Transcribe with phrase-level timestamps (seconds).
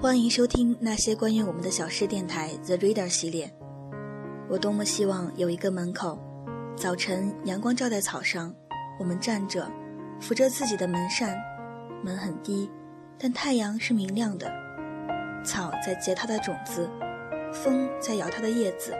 [0.00, 3.52] 欢迎收听那些关于我们的小事电台 The Reader 系列。
[4.48, 6.16] 我多么希望有一个门口，
[6.76, 8.54] 早晨阳光照在草上，
[9.00, 9.68] 我们站着，
[10.20, 11.36] 扶着自己的门扇，
[12.04, 12.70] 门很低，
[13.18, 14.48] 但太阳是明亮的，
[15.44, 16.88] 草在结它的种子，
[17.52, 18.94] 风在摇它的叶子，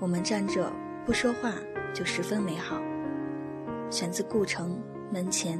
[0.00, 0.72] 我们站着
[1.04, 1.52] 不说话
[1.94, 2.80] 就十分美好。
[3.92, 4.76] 选自顾城
[5.12, 5.56] 门前，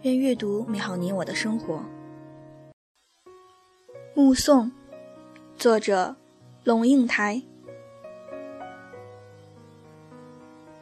[0.00, 1.84] 愿阅读美好你我的生活。
[4.16, 4.72] 目送，
[5.58, 6.16] 作者
[6.64, 7.42] 龙应台。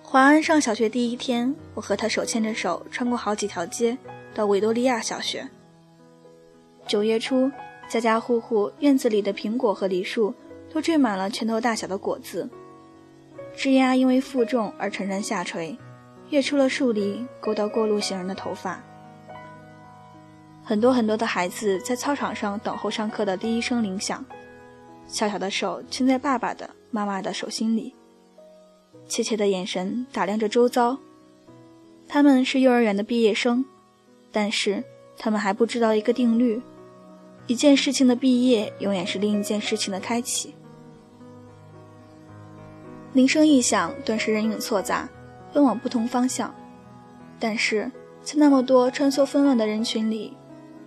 [0.00, 3.98] 华安上小学第一天，我和他手牵着手，穿过好几条街，
[4.32, 5.50] 到维多利亚小学。
[6.86, 7.50] 九月初，
[7.88, 10.32] 家家户户院子里的苹果和梨树
[10.72, 12.48] 都缀满了拳头大小的果子，
[13.56, 15.76] 枝丫因为负重而沉沉下垂，
[16.30, 18.80] 跃出了树篱，勾到过路行人的头发。
[20.64, 24.24] 很多很多的孩子在操场上等候上课的第一声铃响，
[25.06, 27.94] 小小的手牵在爸爸的、妈妈的手心里，
[29.06, 30.96] 怯怯的眼神打量着周遭。
[32.08, 33.62] 他们是幼儿园的毕业生，
[34.32, 34.82] 但是
[35.18, 36.62] 他们还不知道一个定律：
[37.46, 40.54] 一件事情的毕业，永远是另一件事情的开启。
[43.12, 45.06] 铃声一响，顿时人影错杂，
[45.52, 46.52] 奔往不同方向。
[47.38, 47.90] 但是
[48.22, 50.34] 在那么多穿梭纷乱的人群里，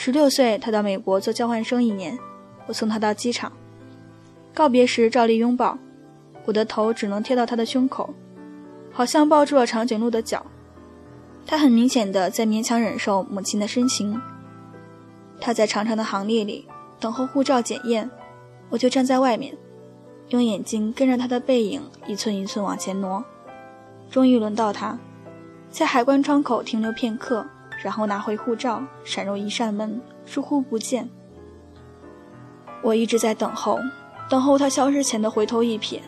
[0.00, 2.16] 十六岁，他到美国做交换生一年，
[2.68, 3.52] 我送他到机场。
[4.54, 5.76] 告别时照例拥抱，
[6.44, 8.14] 我的头只能贴到他的胸口，
[8.92, 10.46] 好像抱住了长颈鹿的脚。
[11.44, 14.22] 他很明显的在勉强忍受母亲的深情。
[15.40, 16.64] 他在长长的行列里
[17.00, 18.08] 等候护照检验，
[18.68, 19.52] 我就站在外面，
[20.28, 23.24] 用眼睛跟着他的背影一寸一寸往前挪。
[24.08, 24.96] 终于轮到他，
[25.72, 27.44] 在海关窗口停留片刻。
[27.82, 31.08] 然后拿回护照，闪入一扇门，疏忽不见。
[32.82, 33.78] 我一直在等候，
[34.28, 36.00] 等候他消失前的回头一瞥，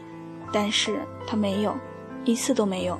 [0.52, 1.74] 但是他没有，
[2.24, 2.98] 一次都没有。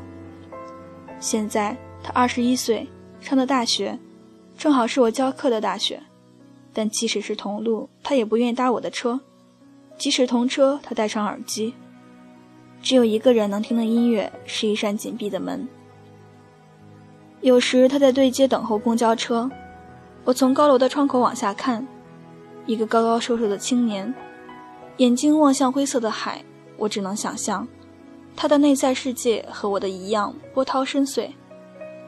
[1.19, 2.88] 现在他二十一岁，
[3.20, 3.98] 上的大学，
[4.56, 6.00] 正好是我教课的大学。
[6.72, 9.19] 但即使是同路，他也不愿意搭我的车；
[9.98, 11.75] 即使同车，他戴上耳机。
[12.81, 15.69] 只有一个人能听的音乐，是一扇紧闭的门。
[17.40, 19.50] 有时他在对街等候公交车，
[20.24, 21.86] 我从高楼的窗口往下看，
[22.66, 24.14] 一个高高瘦瘦的青年，
[24.98, 26.44] 眼睛望向灰色的海。
[26.76, 27.66] 我只能想象，
[28.36, 31.30] 他的内在世界和我的一样波涛深邃，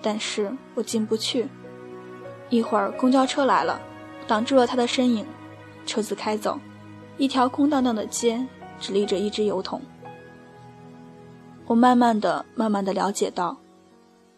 [0.03, 1.49] 但是我进不去。
[2.49, 3.81] 一会儿公交车来了，
[4.27, 5.27] 挡住了他的身影，
[5.87, 6.59] 车子开走，
[7.17, 8.47] 一条空荡荡的街，
[8.79, 9.81] 只立着一只油桶。
[11.67, 13.57] 我慢慢的、慢慢的了解到。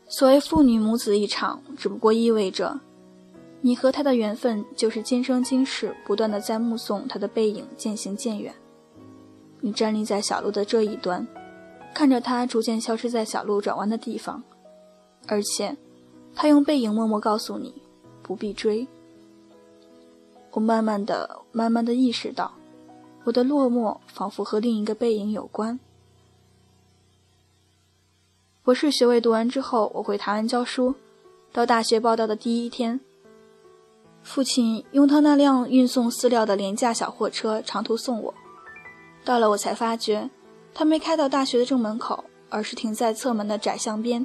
[0.07, 2.79] 所谓父女母子一场，只不过意味着，
[3.61, 8.55] 你和他的缘分就是今生今世不断的在目送他的背影渐行渐远。
[9.61, 11.27] 你站立在小路的这一端，
[11.95, 14.43] 看着他逐渐消失在小路转弯的地方，
[15.27, 15.75] 而且，
[16.35, 17.73] 他用背影默默告诉你，
[18.23, 18.87] 不必追。
[20.53, 22.53] 我慢慢的、慢慢的意识到，
[23.25, 25.81] 我的落寞仿佛和另一个背影有关。
[28.65, 30.95] 博士学位读完之后，我回台湾教书。
[31.53, 32.99] 到大学报到的第一天，
[34.23, 38.35] 父亲用他那辆运送饲料的廉价小货车长途送我。
[39.23, 40.31] 到了，我才发觉，
[40.73, 44.25] 他没开到大学的正门口，而是停在侧门的窄巷边。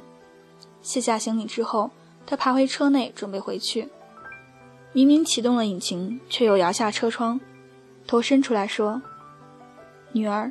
[0.80, 1.90] 卸下行李之后，
[2.24, 3.90] 他爬回车内准备回去。
[4.94, 7.38] 明明启动了引擎，却又摇下车窗，
[8.06, 9.02] 头伸出来说
[10.12, 10.50] ：“女儿，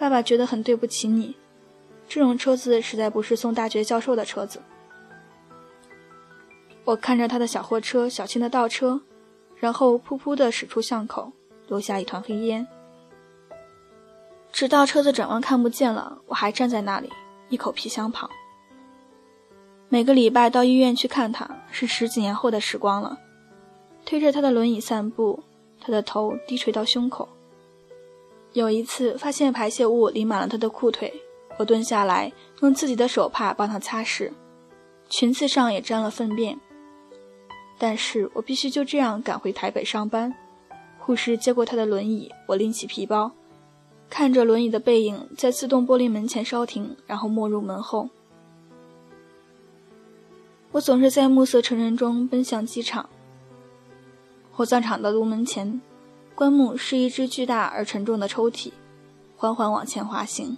[0.00, 1.36] 爸爸觉得很对不起你。”
[2.10, 4.60] 这种车子实在不是送大学教授的车子。
[6.84, 9.00] 我看着他的小货车小心的倒车，
[9.54, 11.30] 然后噗噗的驶出巷口，
[11.68, 12.66] 留下一团黑烟。
[14.50, 17.08] 直到车子转弯看不见了，我还站在那里，
[17.48, 18.28] 一口皮箱旁。
[19.88, 23.16] 每个礼拜到医院去看他，是十几年后的时光了。
[24.04, 25.44] 推着他的轮椅散步，
[25.80, 27.28] 他的头低垂到胸口。
[28.52, 31.22] 有一次发现排泄物淋满了他的裤腿。
[31.60, 34.32] 我蹲下来，用自己的手帕帮他擦拭，
[35.10, 36.58] 裙子上也沾了粪便。
[37.76, 40.34] 但是我必须就这样赶回台北上班，
[40.98, 43.32] 护士接过他的轮椅，我拎起皮包，
[44.08, 48.08] 看着轮椅的背影在自动玻璃门前稍停，然后没入门后。
[50.72, 53.06] 我总是在暮色沉沉中奔向机场。
[54.50, 55.78] 火葬场的炉门前，
[56.34, 58.72] 棺木是一只巨大而沉重的抽屉，
[59.36, 60.56] 缓缓往前滑行。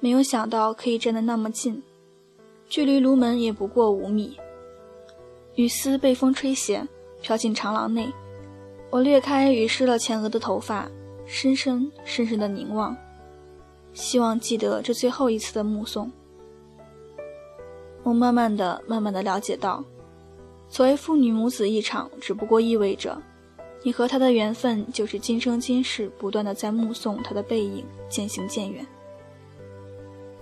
[0.00, 1.82] 没有想到可以站得那么近，
[2.68, 4.36] 距离炉门也不过五米。
[5.56, 6.86] 雨丝被风吹斜，
[7.20, 8.12] 飘进长廊内。
[8.90, 10.88] 我掠开雨湿了前额的头发，
[11.26, 12.96] 深深深深的凝望，
[13.92, 16.10] 希望记得这最后一次的目送。
[18.04, 19.84] 我慢慢的、慢慢的了解到，
[20.68, 23.20] 所谓父女母子一场，只不过意味着，
[23.82, 28.86] 你和他的缘分就是今生今世不断的在目送他的背影渐行渐远。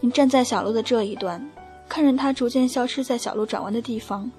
[0.00, 1.44] 你站在小路的这一端，
[1.88, 4.31] 看着他逐渐消失在小路转弯的地方，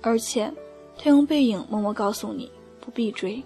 [0.00, 0.52] 而且，
[0.98, 2.50] 他用背影默默告诉你
[2.80, 3.42] 不必追。